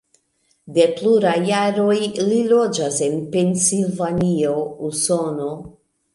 [0.77, 1.97] De pluraj jaroj
[2.31, 4.57] li loĝas en Pensilvanio,
[4.91, 5.55] Usono.